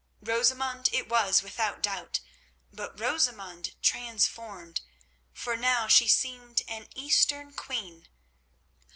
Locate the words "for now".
5.31-5.85